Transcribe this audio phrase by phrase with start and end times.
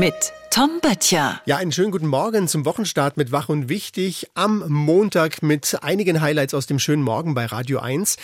[0.00, 1.42] mit Tom Böttcher.
[1.44, 6.22] Ja, einen schönen guten Morgen zum Wochenstart mit Wach und Wichtig am Montag mit einigen
[6.22, 8.16] Highlights aus dem schönen Morgen bei Radio 1.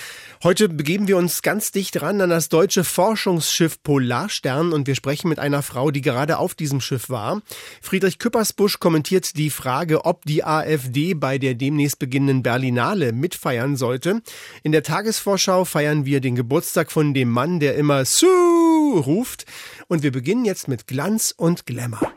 [0.42, 5.28] Heute begeben wir uns ganz dicht ran an das deutsche Forschungsschiff Polarstern und wir sprechen
[5.28, 7.42] mit einer Frau, die gerade auf diesem Schiff war.
[7.82, 14.22] Friedrich Küppersbusch kommentiert die Frage, ob die AfD bei der demnächst beginnenden Berlinale mitfeiern sollte.
[14.62, 19.44] In der Tagesvorschau feiern wir den Geburtstag von dem Mann, der immer Sue ruft.
[19.88, 22.12] Und wir beginnen jetzt mit Glanz und Glamour.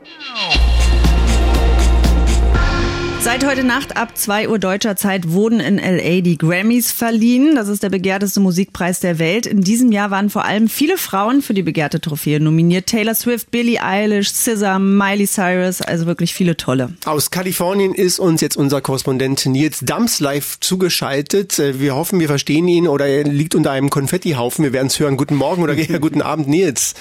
[3.20, 7.54] Seit heute Nacht ab 2 Uhr deutscher Zeit wurden in LA die Grammys verliehen.
[7.54, 9.44] Das ist der begehrteste Musikpreis der Welt.
[9.44, 12.86] In diesem Jahr waren vor allem viele Frauen für die begehrte Trophäe nominiert.
[12.86, 16.94] Taylor Swift, Billie Eilish, SZA, Miley Cyrus, also wirklich viele tolle.
[17.04, 21.58] Aus Kalifornien ist uns jetzt unser Korrespondent Nils Dams live zugeschaltet.
[21.58, 24.64] Wir hoffen, wir verstehen ihn oder er liegt unter einem Konfettihaufen.
[24.64, 25.18] Wir werden es hören.
[25.18, 26.94] Guten Morgen oder guten Abend, Nils.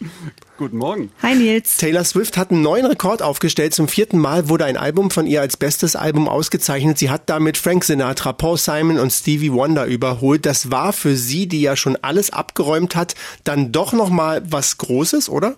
[0.58, 1.10] Guten Morgen.
[1.22, 1.76] Hi Nils.
[1.76, 3.74] Taylor Swift hat einen neuen Rekord aufgestellt.
[3.74, 6.98] Zum vierten Mal wurde ein Album von ihr als bestes Album ausgezeichnet.
[6.98, 10.46] Sie hat damit Frank Sinatra, Paul Simon und Stevie Wonder überholt.
[10.46, 14.78] Das war für sie, die ja schon alles abgeräumt hat, dann doch noch mal was
[14.78, 15.56] Großes, oder?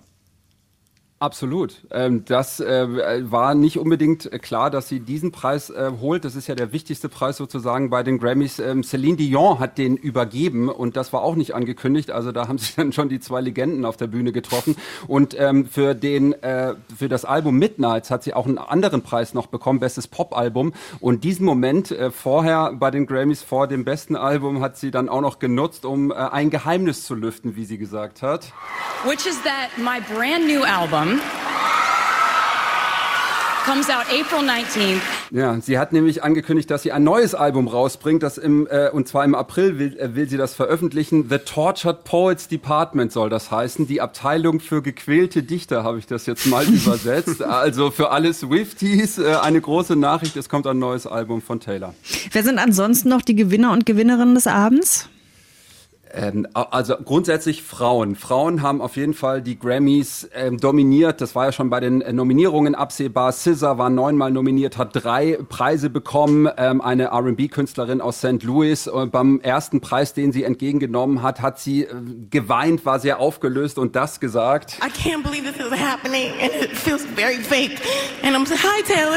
[1.23, 1.77] Absolut.
[1.93, 6.25] Ähm, das äh, war nicht unbedingt klar, dass sie diesen Preis äh, holt.
[6.25, 8.59] Das ist ja der wichtigste Preis sozusagen bei den Grammys.
[8.59, 12.11] Ähm, Celine Dion hat den übergeben und das war auch nicht angekündigt.
[12.11, 14.75] Also da haben sich dann schon die zwei Legenden auf der Bühne getroffen.
[15.07, 19.33] Und ähm, für den äh, für das Album Midnights hat sie auch einen anderen Preis
[19.33, 20.73] noch bekommen, bestes Pop-Album.
[20.99, 25.21] Und diesen Moment vorher bei den Grammys vor dem besten Album hat sie dann auch
[25.21, 28.53] noch genutzt, um ein Geheimnis zu lüften, wie sie gesagt hat.
[29.05, 31.12] Which is that my brand new album
[33.65, 35.01] comes out April 19th.
[35.31, 39.09] Ja, sie hat nämlich angekündigt, dass sie ein neues Album rausbringt, das im äh, und
[39.09, 41.29] zwar im April will, äh, will sie das veröffentlichen.
[41.31, 46.27] The Tortured Poets Department soll das heißen, die Abteilung für gequälte Dichter habe ich das
[46.27, 47.43] jetzt mal übersetzt.
[47.43, 51.95] Also für alle Swifties äh, eine große Nachricht, es kommt ein neues Album von Taylor.
[52.31, 55.09] Wer sind ansonsten noch die Gewinner und Gewinnerinnen des Abends?
[56.15, 58.17] Ähm, also grundsätzlich Frauen.
[58.17, 61.21] Frauen haben auf jeden Fall die Grammys ähm, dominiert.
[61.21, 63.33] Das war ja schon bei den äh, Nominierungen absehbar.
[63.33, 66.49] SZA war neunmal nominiert, hat drei Preise bekommen.
[66.57, 68.43] Ähm, eine R&B-Künstlerin aus St.
[68.43, 68.89] Louis.
[68.89, 71.89] Und beim ersten Preis, den sie entgegengenommen hat, hat sie äh,
[72.31, 74.79] geweint, war sehr aufgelöst und das gesagt.
[74.85, 77.81] I can't believe this is happening and it feels very fake.
[78.23, 79.17] And I'm saying, hi Taylor.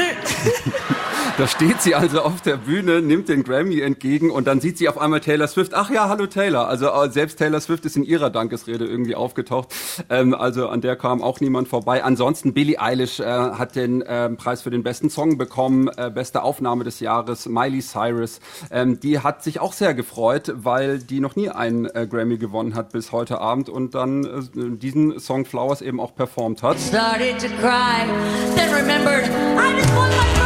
[1.38, 4.88] da steht sie also auf der Bühne, nimmt den Grammy entgegen und dann sieht sie
[4.88, 5.74] auf einmal Taylor Swift.
[5.74, 6.68] Ach ja, hallo Taylor.
[6.68, 9.68] Also also selbst Taylor Swift ist in ihrer Dankesrede irgendwie aufgetaucht.
[10.10, 12.04] Ähm, also an der kam auch niemand vorbei.
[12.04, 16.42] Ansonsten Billie Eilish äh, hat den äh, Preis für den besten Song bekommen, äh, beste
[16.42, 17.46] Aufnahme des Jahres.
[17.46, 22.06] Miley Cyrus, ähm, die hat sich auch sehr gefreut, weil die noch nie einen äh,
[22.08, 26.62] Grammy gewonnen hat bis heute Abend und dann äh, diesen Song Flowers eben auch performt
[26.62, 26.78] hat.
[26.78, 28.06] Started to cry,
[28.54, 29.24] then remembered
[29.58, 30.45] I just won my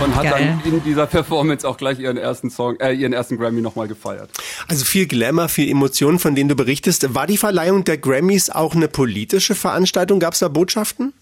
[0.00, 0.58] und hat Geil.
[0.62, 4.30] dann in dieser Performance auch gleich ihren ersten Song, äh, ihren ersten Grammy nochmal gefeiert.
[4.66, 7.14] Also viel Glamour, viel Emotionen, von denen du berichtest.
[7.14, 10.20] War die Verleihung der Grammys auch eine politische Veranstaltung?
[10.20, 11.12] Gab es da Botschaften?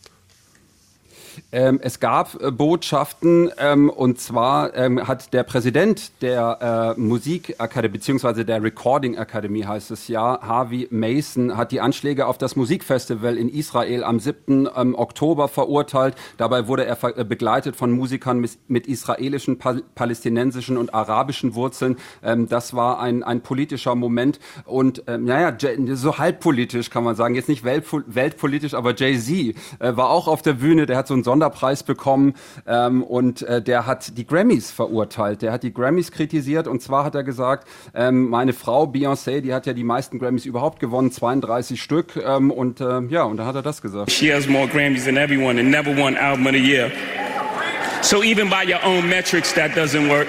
[1.52, 7.96] Ähm, es gab äh, Botschaften ähm, und zwar ähm, hat der Präsident der äh, Musikakademie
[7.96, 13.36] beziehungsweise der Recording Academy heißt es ja, Harvey Mason, hat die Anschläge auf das Musikfestival
[13.36, 14.68] in Israel am 7.
[14.76, 16.14] Ähm, Oktober verurteilt.
[16.36, 21.96] Dabei wurde er äh, begleitet von Musikern mit, mit israelischen, pa palästinensischen und arabischen Wurzeln.
[22.22, 25.56] Ähm, das war ein, ein politischer Moment und ähm, naja,
[25.94, 30.54] so halbpolitisch kann man sagen, jetzt nicht weltpolitisch, aber Jay-Z äh, war auch auf der
[30.54, 32.34] Bühne, der hat so ein Sonderpreis bekommen
[32.66, 35.42] ähm, und äh, der hat die Grammys verurteilt.
[35.42, 39.52] Der hat die Grammys kritisiert und zwar hat er gesagt, ähm, meine Frau Beyoncé, die
[39.52, 43.44] hat ja die meisten Grammys überhaupt gewonnen, 32 Stück ähm, und äh, ja, und da
[43.44, 44.10] hat er das gesagt.
[44.10, 46.90] She has more Grammys than everyone and never won Album of the Year.
[48.02, 50.28] So even by your own metrics that doesn't work.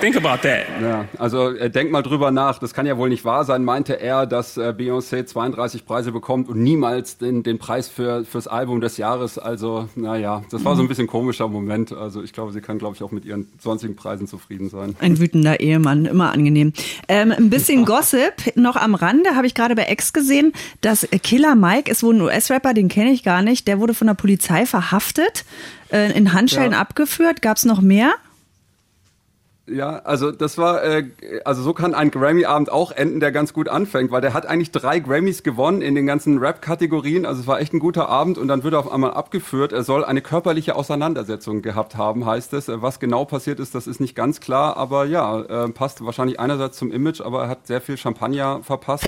[0.00, 0.66] Think about that.
[0.80, 2.58] Ja, also äh, denk mal drüber nach.
[2.58, 6.48] Das kann ja wohl nicht wahr sein, meinte er, dass äh, Beyoncé 32 Preise bekommt
[6.48, 9.38] und niemals den, den Preis für, fürs Album des Jahres.
[9.38, 11.92] Also, naja, das war so ein bisschen komischer Moment.
[11.92, 14.96] Also ich glaube, sie kann, glaube ich, auch mit ihren sonstigen Preisen zufrieden sein.
[15.00, 16.72] Ein wütender Ehemann, immer angenehm.
[17.08, 21.54] Ähm, ein bisschen Gossip noch am Rande, habe ich gerade bei Ex gesehen, dass Killer
[21.54, 23.68] Mike ist wohl ein US-Rapper, den kenne ich gar nicht.
[23.68, 25.44] Der wurde von der Polizei verhaftet,
[25.92, 26.78] äh, in Handschellen ja.
[26.78, 27.42] abgeführt.
[27.42, 28.14] Gab es noch mehr?
[29.70, 31.04] Ja, also das war, äh,
[31.44, 34.72] also so kann ein Grammy-Abend auch enden, der ganz gut anfängt, weil der hat eigentlich
[34.72, 37.24] drei Grammys gewonnen in den ganzen Rap-Kategorien.
[37.24, 39.72] Also es war echt ein guter Abend und dann wird er auf einmal abgeführt.
[39.72, 42.66] Er soll eine körperliche Auseinandersetzung gehabt haben, heißt es.
[42.68, 46.76] Was genau passiert ist, das ist nicht ganz klar, aber ja, äh, passt wahrscheinlich einerseits
[46.76, 49.06] zum Image, aber er hat sehr viel Champagner verpasst.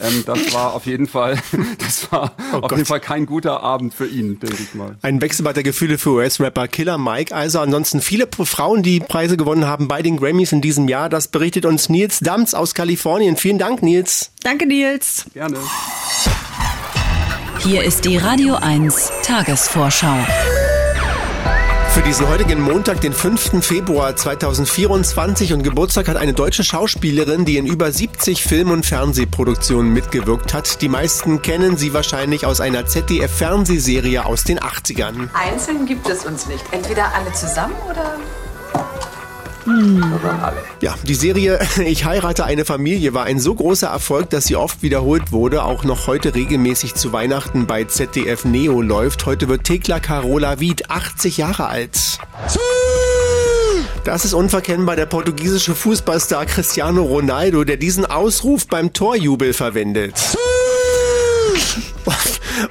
[0.00, 1.38] Ähm, das war auf jeden Fall,
[1.78, 2.72] das war oh auf Gott.
[2.72, 4.96] jeden Fall kein guter Abend für ihn, denke ich mal.
[5.02, 7.34] Ein Wechselbad der Gefühle für US-Rapper Killer Mike.
[7.34, 11.08] Also ansonsten viele Frauen, die Preise gewonnen haben bei den Grammys in diesem Jahr.
[11.08, 13.36] Das berichtet uns Nils Dams aus Kalifornien.
[13.36, 14.30] Vielen Dank, Nils.
[14.42, 15.26] Danke, Nils.
[15.34, 15.58] Gerne.
[17.60, 20.16] Hier ist die Radio 1 Tagesvorschau.
[21.92, 23.66] Für diesen heutigen Montag, den 5.
[23.66, 29.92] Februar 2024 und Geburtstag hat eine deutsche Schauspielerin, die in über 70 Film- und Fernsehproduktionen
[29.92, 30.80] mitgewirkt hat.
[30.82, 35.28] Die meisten kennen sie wahrscheinlich aus einer ZDF-Fernsehserie aus den 80ern.
[35.34, 36.64] Einzeln gibt es uns nicht.
[36.70, 38.16] Entweder alle zusammen oder.
[40.80, 44.82] Ja, die Serie Ich heirate eine Familie war ein so großer Erfolg, dass sie oft
[44.82, 49.26] wiederholt wurde, auch noch heute regelmäßig zu Weihnachten bei ZDF Neo läuft.
[49.26, 52.18] Heute wird Thekla Carola Wied 80 Jahre alt.
[54.04, 60.14] Das ist unverkennbar der portugiesische Fußballstar Cristiano Ronaldo, der diesen Ausruf beim Torjubel verwendet.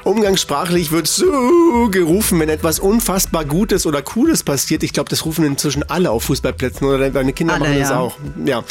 [0.04, 4.84] Umgangssprachlich wird so gerufen, wenn etwas unfassbar Gutes oder Cooles passiert.
[4.84, 8.00] Ich glaube, das rufen inzwischen alle auf Fußballplätzen oder deine Kinder alle, machen das ja.
[8.00, 8.18] auch.
[8.46, 8.64] Ja.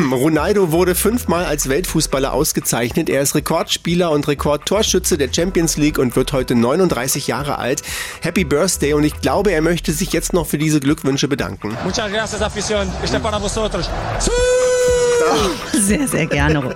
[0.12, 3.08] Ronaldo wurde fünfmal als Weltfußballer ausgezeichnet.
[3.08, 7.82] Er ist Rekordspieler und Rekordtorschütze der Champions League und wird heute 39 Jahre alt.
[8.20, 11.76] Happy Birthday und ich glaube, er möchte sich jetzt noch für diese Glückwünsche bedanken.
[11.84, 12.86] Muchas gracias, afición.
[13.02, 13.88] Este para vosotros.
[15.72, 16.74] Sehr, sehr gerne.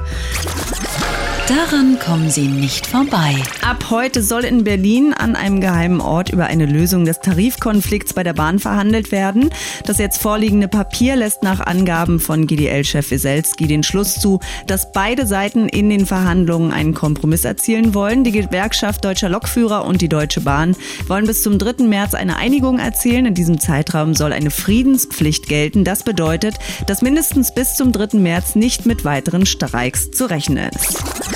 [1.48, 3.37] Daran kommen Sie nicht vorbei.
[3.62, 8.25] Ab heute soll in Berlin an einem geheimen Ort über eine Lösung des Tarifkonflikts bei
[8.25, 9.50] der Bahn verhandelt werden.
[9.84, 15.25] Das jetzt vorliegende Papier lässt nach Angaben von GDL-Chef Wieselski den Schluss zu, dass beide
[15.25, 18.25] Seiten in den Verhandlungen einen Kompromiss erzielen wollen.
[18.25, 20.75] Die Gewerkschaft Deutscher Lokführer und die Deutsche Bahn
[21.06, 21.84] wollen bis zum 3.
[21.84, 23.25] März eine Einigung erzielen.
[23.25, 25.84] In diesem Zeitraum soll eine Friedenspflicht gelten.
[25.84, 26.56] Das bedeutet,
[26.88, 28.19] dass mindestens bis zum 3.
[28.19, 31.36] März nicht mit weiteren Streiks zu rechnen ist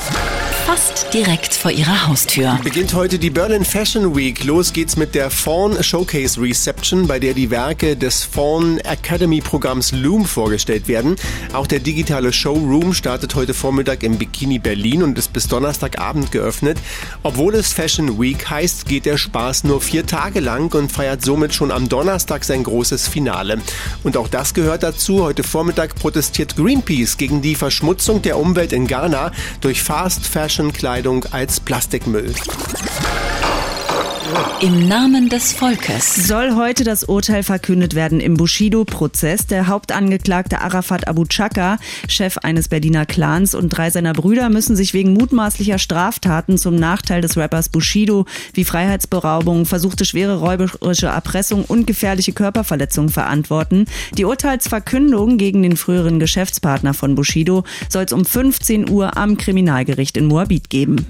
[0.71, 2.57] fast direkt vor ihrer Haustür.
[2.63, 4.45] Beginnt heute die Berlin Fashion Week.
[4.45, 9.91] Los geht's mit der Fawn Showcase Reception, bei der die Werke des Fawn Academy Programms
[9.91, 11.17] Loom vorgestellt werden.
[11.55, 16.79] Auch der digitale Showroom startet heute Vormittag im Bikini Berlin und ist bis Donnerstagabend geöffnet.
[17.25, 21.53] Obwohl es Fashion Week heißt, geht der Spaß nur vier Tage lang und feiert somit
[21.53, 23.61] schon am Donnerstag sein großes Finale.
[24.05, 25.25] Und auch das gehört dazu.
[25.25, 31.25] Heute Vormittag protestiert Greenpeace gegen die Verschmutzung der Umwelt in Ghana durch Fast Fashion Fashion-Kleidung
[31.31, 32.35] als Plastikmüll.
[34.61, 39.47] Im Namen des Volkes soll heute das Urteil verkündet werden im Bushido-Prozess.
[39.47, 41.79] Der Hauptangeklagte Arafat Abu Chaka,
[42.09, 47.23] Chef eines Berliner Clans und drei seiner Brüder müssen sich wegen mutmaßlicher Straftaten zum Nachteil
[47.23, 53.87] des Rappers Bushido wie Freiheitsberaubung, versuchte schwere räuberische Erpressung und gefährliche Körperverletzung verantworten.
[54.19, 60.17] Die Urteilsverkündung gegen den früheren Geschäftspartner von Bushido soll es um 15 Uhr am Kriminalgericht
[60.17, 61.07] in Moabit geben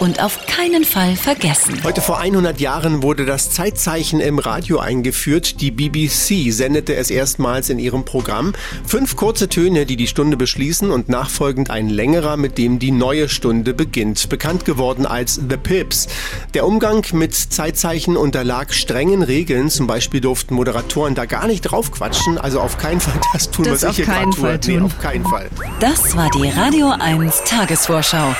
[0.00, 1.82] und auf keinen Fall vergessen.
[1.84, 5.60] Heute vor 100 Jahren wurde das Zeitzeichen im Radio eingeführt.
[5.60, 8.52] Die BBC sendete es erstmals in ihrem Programm.
[8.86, 13.28] Fünf kurze Töne, die die Stunde beschließen und nachfolgend ein längerer, mit dem die neue
[13.28, 14.28] Stunde beginnt.
[14.28, 16.08] Bekannt geworden als The Pips.
[16.54, 19.70] Der Umgang mit Zeitzeichen unterlag strengen Regeln.
[19.70, 22.38] Zum Beispiel durften Moderatoren da gar nicht drauf quatschen.
[22.38, 24.58] Also auf keinen Fall das tun, das was ich hier gerade tue.
[24.66, 25.48] Nee, auf keinen Fall.
[25.80, 28.34] Das war die Radio 1 Tagesvorschau.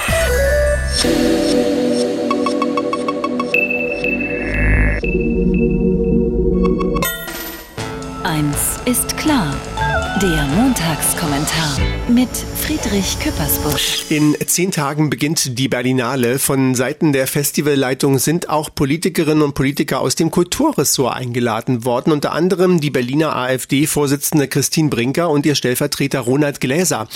[9.29, 9.78] Eins ist klar.
[10.23, 14.07] Der Montagskommentar mit Friedrich Küppersbusch.
[14.09, 16.41] In zehn Tagen beginnt die Berlinale.
[16.41, 22.13] Von Seiten der Festivalleitung sind auch Politikerinnen und Politiker aus dem Kulturressort eingeladen worden.
[22.13, 27.07] Unter anderem die Berliner AfD-Vorsitzende Christine Brinker und ihr Stellvertreter Ronald Gläser.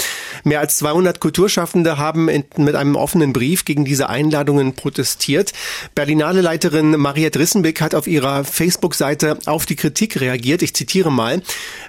[0.45, 5.53] Mehr als 200 Kulturschaffende haben mit einem offenen Brief gegen diese Einladungen protestiert.
[5.97, 10.63] Berlinale-Leiterin Mariette Rissenbeck hat auf ihrer Facebook-Seite auf die Kritik reagiert.
[10.63, 11.43] Ich zitiere mal.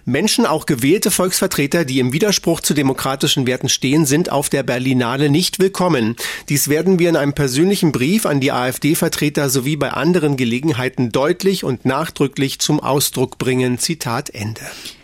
[0.06, 4.64] Menschen auch gewählt gewählte Volksvertreter, die im Widerspruch zu demokratischen Werten stehen, sind auf der
[4.64, 6.16] Berlinale nicht willkommen.
[6.48, 11.66] Dies werden wir in einem persönlichen Brief an die AfD-Vertreter sowie bei anderen Gelegenheiten deutlich
[11.66, 13.80] und nachdrücklich zum Ausdruck bringen.
[13.80, 14.62] Zitat Ende.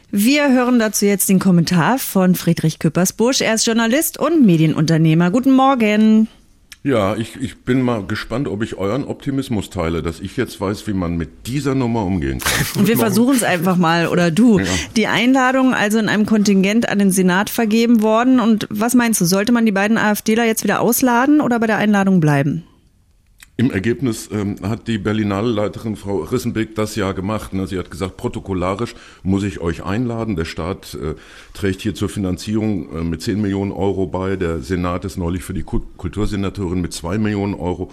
[0.09, 3.41] Wir hören dazu jetzt den Kommentar von Friedrich Küppersbusch.
[3.41, 5.31] Er ist Journalist und Medienunternehmer.
[5.31, 6.29] Guten Morgen.
[6.81, 10.87] Ja, ich, ich bin mal gespannt, ob ich euren Optimismus teile, dass ich jetzt weiß,
[10.87, 12.81] wie man mit dieser Nummer umgehen kann.
[12.81, 14.59] Und wir versuchen es einfach mal, oder du.
[14.59, 14.65] Ja.
[14.95, 18.39] Die Einladung also in einem Kontingent an den Senat vergeben worden.
[18.39, 21.77] Und was meinst du, sollte man die beiden AfDler jetzt wieder ausladen oder bei der
[21.77, 22.63] Einladung bleiben?
[23.59, 27.51] Im Ergebnis ähm, hat die Berlinale-Leiterin Frau Rissenbeck das ja gemacht.
[27.51, 27.67] Ne?
[27.67, 30.37] Sie hat gesagt, protokollarisch muss ich euch einladen.
[30.37, 31.15] Der Staat äh,
[31.53, 34.37] trägt hier zur Finanzierung äh, mit 10 Millionen Euro bei.
[34.37, 37.91] Der Senat ist neulich für die Kultursenatorin mit 2 Millionen Euro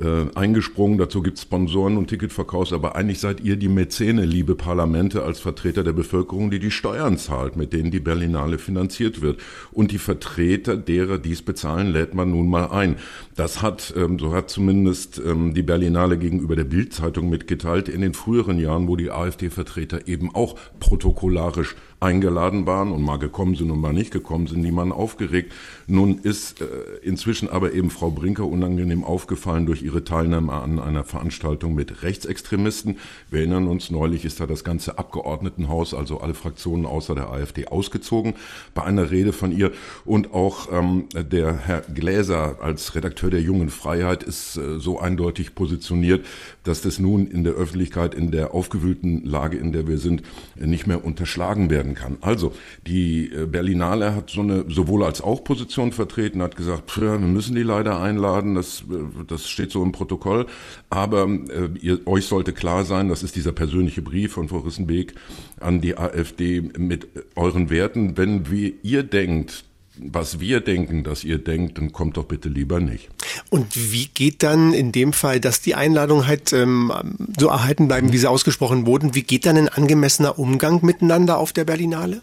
[0.00, 0.98] äh, eingesprungen.
[0.98, 5.40] Dazu gibt es Sponsoren und Ticketverkaufs, aber eigentlich seid ihr die Mäzene, liebe Parlamente, als
[5.40, 9.40] Vertreter der Bevölkerung, die die Steuern zahlt, mit denen die Berlinale finanziert wird.
[9.70, 12.96] Und die Vertreter derer, die es bezahlen, lädt man nun mal ein.
[13.36, 18.14] Das hat, ähm, so hat zumindest ähm, die Berlinale gegenüber der Bildzeitung mitgeteilt, in den
[18.14, 23.80] früheren Jahren, wo die AfD-Vertreter eben auch protokollarisch eingeladen waren und mal gekommen sind und
[23.80, 25.52] mal nicht gekommen sind, niemanden aufgeregt.
[25.86, 26.66] Nun ist äh,
[27.02, 32.98] inzwischen aber eben Frau Brinker unangenehm aufgefallen durch ihre Teilnahme an einer Veranstaltung mit Rechtsextremisten.
[33.30, 37.66] Wir erinnern uns, neulich ist da das ganze Abgeordnetenhaus, also alle Fraktionen außer der AfD,
[37.66, 38.34] ausgezogen
[38.74, 39.72] bei einer Rede von ihr.
[40.04, 45.54] Und auch ähm, der Herr Gläser als Redakteur der Jungen Freiheit ist äh, so eindeutig
[45.54, 46.24] positioniert,
[46.64, 50.22] dass das nun in der Öffentlichkeit, in der aufgewühlten Lage, in der wir sind,
[50.56, 52.18] nicht mehr unterschlagen werden kann.
[52.20, 52.52] Also,
[52.86, 57.54] die äh, Berlinale hat so eine sowohl als auch Position vertreten, hat gesagt, wir müssen
[57.54, 60.46] die leider einladen, das, äh, das steht so im Protokoll,
[60.90, 65.14] aber äh, ihr, euch sollte klar sein, das ist dieser persönliche Brief von Frau Rissenbeek
[65.60, 69.64] an die AfD mit euren Werten, wenn wir, ihr denkt,
[69.98, 73.10] was wir denken, dass ihr denkt, dann kommt doch bitte lieber nicht.
[73.50, 76.92] Und wie geht dann in dem Fall, dass die Einladung halt ähm,
[77.38, 81.52] so erhalten bleiben, wie sie ausgesprochen wurden, wie geht dann ein angemessener Umgang miteinander auf
[81.52, 82.22] der Berlinale?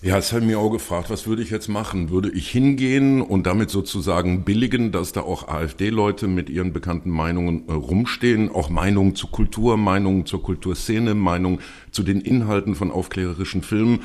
[0.00, 2.10] Ja, es hat mir auch gefragt, was würde ich jetzt machen?
[2.10, 7.64] Würde ich hingehen und damit sozusagen billigen, dass da auch AfD-Leute mit ihren bekannten Meinungen
[7.66, 11.58] äh, rumstehen, auch Meinungen zur Kultur, Meinungen zur Kulturszene, Meinungen
[11.90, 14.02] zu den Inhalten von aufklärerischen Filmen?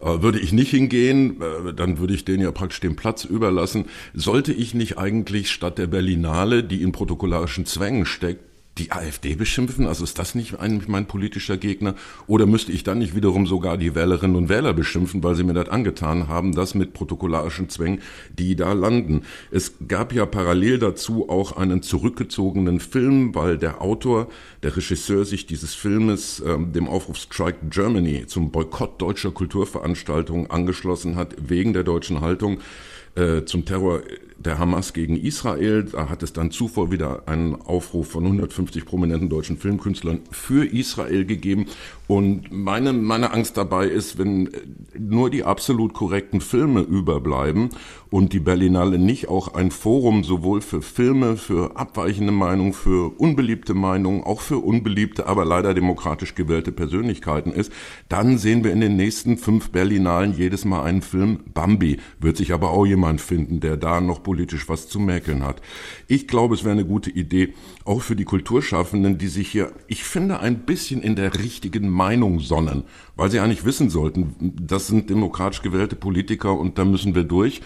[0.00, 3.84] Äh, würde ich nicht hingehen, äh, dann würde ich denen ja praktisch den Platz überlassen.
[4.14, 9.86] Sollte ich nicht eigentlich statt der Berlinale, die in protokollarischen Zwängen steckt, die AfD beschimpfen?
[9.86, 11.94] Also ist das nicht eigentlich mein politischer Gegner?
[12.26, 15.54] Oder müsste ich dann nicht wiederum sogar die Wählerinnen und Wähler beschimpfen, weil sie mir
[15.54, 18.00] das angetan haben, das mit protokollarischen Zwängen,
[18.36, 19.22] die da landen?
[19.50, 24.28] Es gab ja parallel dazu auch einen zurückgezogenen Film, weil der Autor,
[24.62, 31.16] der Regisseur sich dieses Filmes ähm, dem Aufruf Strike Germany zum Boykott deutscher Kulturveranstaltungen angeschlossen
[31.16, 32.58] hat, wegen der deutschen Haltung
[33.14, 34.02] äh, zum Terror
[34.44, 35.84] der Hamas gegen Israel.
[35.84, 41.24] Da hat es dann zuvor wieder einen Aufruf von 150 prominenten deutschen Filmkünstlern für Israel
[41.24, 41.66] gegeben.
[42.06, 44.50] Und meine, meine Angst dabei ist, wenn
[44.98, 47.70] nur die absolut korrekten Filme überbleiben
[48.10, 53.72] und die Berlinale nicht auch ein Forum sowohl für Filme, für abweichende Meinungen, für unbeliebte
[53.72, 57.72] Meinungen, auch für unbeliebte, aber leider demokratisch gewählte Persönlichkeiten ist,
[58.10, 61.40] dann sehen wir in den nächsten fünf Berlinalen jedes Mal einen Film.
[61.54, 65.62] Bambi wird sich aber auch jemand finden, der da noch politisch was zu mäkeln hat.
[66.08, 70.02] Ich glaube, es wäre eine gute Idee, auch für die Kulturschaffenden, die sich hier, ich
[70.02, 72.82] finde, ein bisschen in der richtigen Meinung sonnen,
[73.14, 77.60] weil sie eigentlich wissen sollten, das sind demokratisch gewählte Politiker und da müssen wir durch.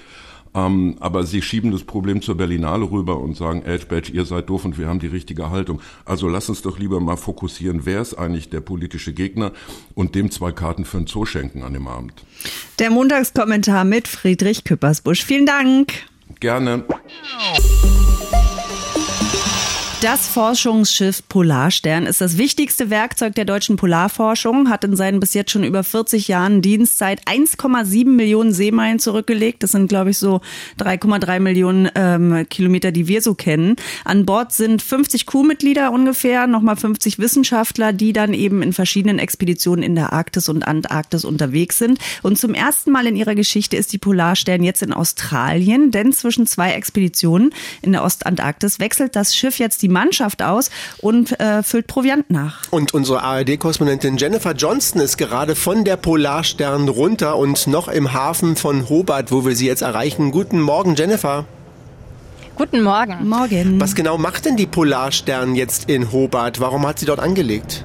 [0.55, 4.49] Ähm, aber sie schieben das Problem zur Berlinale rüber und sagen, Edge Badge, ihr seid
[4.49, 5.81] doof und wir haben die richtige Haltung.
[6.05, 9.53] Also lass uns doch lieber mal fokussieren, wer ist eigentlich der politische Gegner
[9.95, 12.13] und dem zwei Karten für ein Zoo schenken an dem Abend.
[12.79, 15.25] Der Montagskommentar mit Friedrich Küppersbusch.
[15.25, 15.93] Vielen Dank.
[16.41, 16.85] Gerne.
[20.01, 25.51] Das Forschungsschiff Polarstern ist das wichtigste Werkzeug der deutschen Polarforschung, hat in seinen bis jetzt
[25.51, 29.65] schon über 40 Jahren Dienstzeit 1,7 Millionen Seemeilen zurückgelegt.
[29.65, 30.41] Das sind, glaube ich, so
[30.79, 33.75] 3,3 Millionen ähm, Kilometer, die wir so kennen.
[34.05, 39.83] An Bord sind 50 Crewmitglieder ungefähr, nochmal 50 Wissenschaftler, die dann eben in verschiedenen Expeditionen
[39.83, 41.99] in der Arktis und Antarktis unterwegs sind.
[42.23, 46.47] Und zum ersten Mal in ihrer Geschichte ist die Polarstern jetzt in Australien, denn zwischen
[46.47, 47.53] zwei Expeditionen
[47.83, 52.31] in der Ostantarktis wechselt das Schiff jetzt die die Mannschaft aus und äh, füllt Proviant
[52.31, 52.63] nach.
[52.71, 58.57] Und unsere ARD-Korrespondentin Jennifer Johnston ist gerade von der Polarstern runter und noch im Hafen
[58.57, 60.31] von Hobart, wo wir sie jetzt erreichen.
[60.31, 61.45] Guten Morgen, Jennifer.
[62.57, 63.29] Guten Morgen.
[63.29, 63.81] Morgen.
[63.81, 66.61] Was genau macht denn die Polarstern jetzt in Hobart?
[66.61, 67.85] Warum hat sie dort angelegt?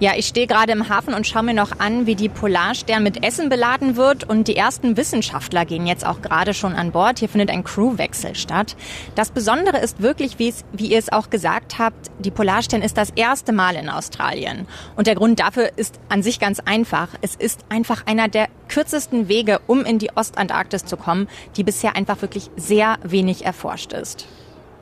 [0.00, 3.24] Ja, ich stehe gerade im Hafen und schaue mir noch an, wie die Polarstern mit
[3.24, 4.22] Essen beladen wird.
[4.22, 7.18] Und die ersten Wissenschaftler gehen jetzt auch gerade schon an Bord.
[7.18, 8.76] Hier findet ein Crewwechsel statt.
[9.16, 12.96] Das Besondere ist wirklich, wie, es, wie ihr es auch gesagt habt, die Polarstern ist
[12.96, 14.68] das erste Mal in Australien.
[14.94, 17.08] Und der Grund dafür ist an sich ganz einfach.
[17.20, 21.26] Es ist einfach einer der kürzesten Wege, um in die Ostantarktis zu kommen,
[21.56, 24.28] die bisher einfach wirklich sehr wenig erforscht ist.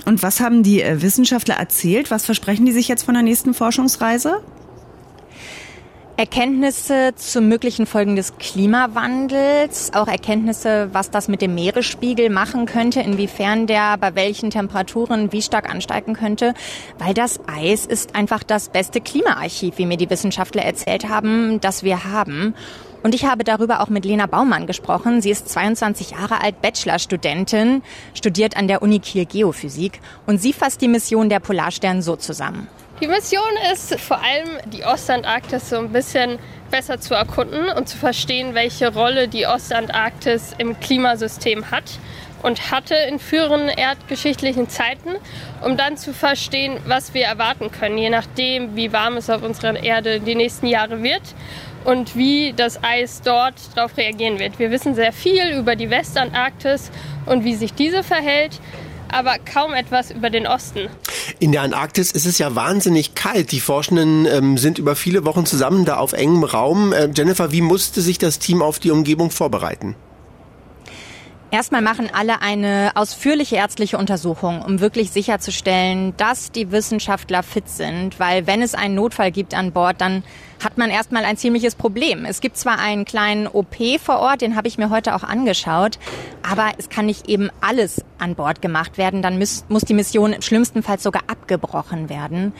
[0.05, 2.11] Und was haben die äh, Wissenschaftler erzählt?
[2.11, 4.43] Was versprechen die sich jetzt von der nächsten Forschungsreise?
[6.19, 13.01] Erkenntnisse zu möglichen Folgen des Klimawandels, auch Erkenntnisse, was das mit dem Meeresspiegel machen könnte,
[13.01, 16.55] inwiefern der bei welchen Temperaturen wie stark ansteigen könnte,
[16.99, 21.83] weil das Eis ist einfach das beste Klimaarchiv, wie mir die Wissenschaftler erzählt haben, das
[21.83, 22.55] wir haben.
[23.03, 25.21] Und ich habe darüber auch mit Lena Baumann gesprochen.
[25.21, 27.83] Sie ist 22 Jahre alt, Bachelorstudentin,
[28.15, 32.69] studiert an der Uni Kiel Geophysik und sie fasst die Mission der Polarstern so zusammen.
[32.99, 33.43] Die Mission
[33.75, 36.38] ist vor allem, die Ostantarktis so ein bisschen
[36.71, 41.85] besser zu erkunden und zu verstehen, welche Rolle die Ostantarktis im Klimasystem hat
[42.43, 45.11] und hatte in früheren erdgeschichtlichen Zeiten,
[45.62, 49.76] um dann zu verstehen, was wir erwarten können, je nachdem, wie warm es auf unserer
[49.83, 51.35] Erde die nächsten Jahre wird
[51.85, 54.59] und wie das Eis dort darauf reagieren wird.
[54.59, 56.91] Wir wissen sehr viel über die Westantarktis
[57.26, 58.59] und wie sich diese verhält
[59.09, 60.88] aber kaum etwas über den Osten.
[61.38, 63.52] In der Antarktis ist es ja wahnsinnig kalt.
[63.52, 66.93] Die Forschenden ähm, sind über viele Wochen zusammen da auf engem Raum.
[66.93, 69.97] Äh, Jennifer, wie musste sich das Team auf die Umgebung vorbereiten?
[71.53, 78.19] Erstmal machen alle eine ausführliche ärztliche Untersuchung, um wirklich sicherzustellen, dass die Wissenschaftler fit sind,
[78.19, 80.25] weil wenn es einen Notfall gibt an Bord, dann
[80.62, 82.25] hat man erstmal ein ziemliches Problem.
[82.25, 86.00] Es gibt zwar einen kleinen OP vor Ort, den habe ich mir heute auch angeschaut,
[86.43, 90.33] aber es kann nicht eben alles an Bord gemacht werden, dann muss, muss die Mission
[90.33, 92.55] im schlimmsten Fall sogar abgebrochen werden.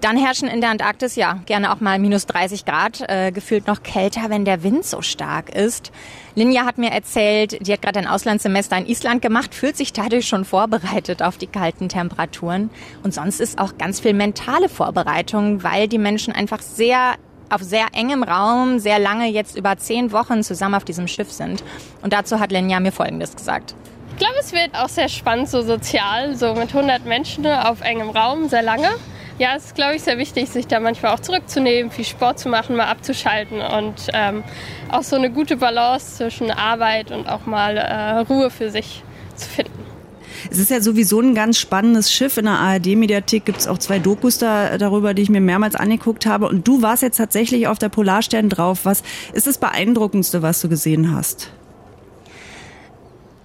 [0.00, 3.82] Dann herrschen in der Antarktis ja gerne auch mal minus 30 Grad, äh, gefühlt noch
[3.82, 5.90] kälter, wenn der Wind so stark ist.
[6.34, 10.28] Linja hat mir erzählt, die hat gerade ein Auslandssemester in Island gemacht, fühlt sich dadurch
[10.28, 12.68] schon vorbereitet auf die kalten Temperaturen.
[13.02, 17.14] Und sonst ist auch ganz viel mentale Vorbereitung, weil die Menschen einfach sehr
[17.48, 21.62] auf sehr engem Raum sehr lange jetzt über zehn Wochen zusammen auf diesem Schiff sind.
[22.02, 23.76] Und dazu hat Lenja mir Folgendes gesagt.
[24.10, 28.10] Ich glaube, es wird auch sehr spannend, so sozial, so mit 100 Menschen auf engem
[28.10, 28.88] Raum, sehr lange
[29.38, 32.48] ja, es ist, glaube ich, sehr wichtig, sich da manchmal auch zurückzunehmen, viel Sport zu
[32.48, 34.42] machen, mal abzuschalten und ähm,
[34.90, 39.02] auch so eine gute Balance zwischen Arbeit und auch mal äh, Ruhe für sich
[39.34, 39.86] zu finden.
[40.50, 42.36] Es ist ja sowieso ein ganz spannendes Schiff.
[42.36, 46.26] In der ARD-Mediathek gibt es auch zwei Dokus da, darüber, die ich mir mehrmals angeguckt
[46.26, 46.48] habe.
[46.48, 48.80] Und du warst jetzt tatsächlich auf der Polarstern drauf.
[48.84, 51.50] Was ist das Beeindruckendste, was du gesehen hast?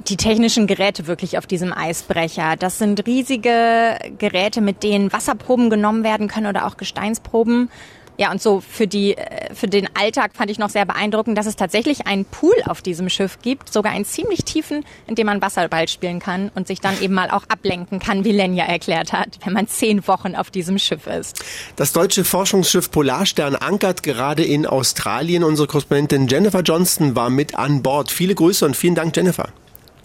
[0.07, 2.55] Die technischen Geräte wirklich auf diesem Eisbrecher.
[2.57, 7.69] Das sind riesige Geräte, mit denen Wasserproben genommen werden können oder auch Gesteinsproben.
[8.17, 11.47] Ja, und so für die, äh, für den Alltag fand ich noch sehr beeindruckend, dass
[11.47, 15.41] es tatsächlich einen Pool auf diesem Schiff gibt, sogar einen ziemlich tiefen, in dem man
[15.41, 19.39] Wasserball spielen kann und sich dann eben mal auch ablenken kann, wie Lenja erklärt hat,
[19.43, 21.43] wenn man zehn Wochen auf diesem Schiff ist.
[21.77, 25.43] Das deutsche Forschungsschiff Polarstern ankert gerade in Australien.
[25.43, 28.11] Unsere Korrespondentin Jennifer Johnston war mit an Bord.
[28.11, 29.49] Viele Grüße und vielen Dank, Jennifer.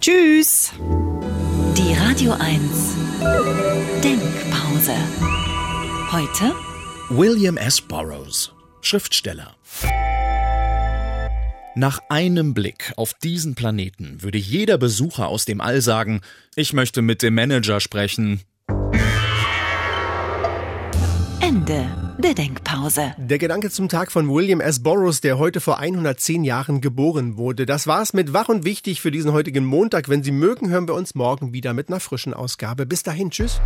[0.00, 0.72] Tschüss.
[1.76, 2.60] Die Radio 1
[4.04, 4.94] Denkpause.
[6.12, 6.54] Heute
[7.08, 7.80] William S.
[7.80, 9.56] Burroughs, Schriftsteller.
[11.74, 16.20] Nach einem Blick auf diesen Planeten würde jeder Besucher aus dem All sagen,
[16.54, 18.42] ich möchte mit dem Manager sprechen.
[21.56, 21.86] Ende
[22.18, 23.14] der Denkpause.
[23.16, 24.82] Der Gedanke zum Tag von William S.
[24.82, 27.64] Burroughs, der heute vor 110 Jahren geboren wurde.
[27.64, 30.10] Das war's mit Wach und Wichtig für diesen heutigen Montag.
[30.10, 32.84] Wenn Sie mögen, hören wir uns morgen wieder mit einer frischen Ausgabe.
[32.84, 33.62] Bis dahin, tschüss.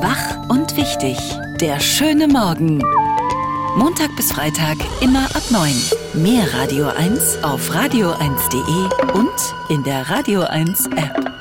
[0.00, 1.18] Wach und Wichtig.
[1.60, 2.78] Der schöne Morgen.
[3.76, 5.74] Montag bis Freitag immer ab 9.
[6.14, 11.35] Mehr Radio 1 auf radio1.de und in der Radio 1 App.